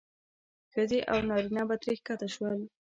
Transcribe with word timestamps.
ښځې 0.71 0.99
او 1.11 1.17
نارینه 1.29 1.63
به 1.69 1.75
ترې 1.81 1.93
ښکته 1.99 2.27
شول. 2.33 2.59